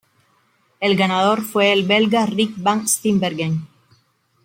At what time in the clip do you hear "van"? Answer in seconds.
2.57-2.87